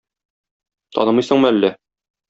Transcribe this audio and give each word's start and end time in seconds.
Танымыйсыңмы 0.99 1.53
әллә? 1.55 1.75